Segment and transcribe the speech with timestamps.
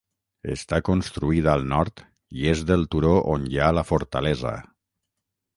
[0.53, 2.03] Està construïda al nord
[2.39, 4.59] i és del turó on hi ha la fortalesa.